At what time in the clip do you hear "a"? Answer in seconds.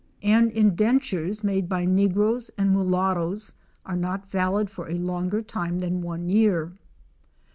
4.89-4.95